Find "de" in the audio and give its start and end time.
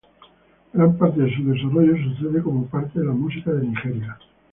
1.21-1.35, 2.99-3.05, 3.51-3.67